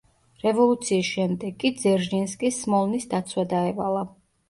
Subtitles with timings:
[0.45, 4.07] რევოლუციის შემდეგ კი ძერჟინსკის სმოლნის დაცვა დაევალა.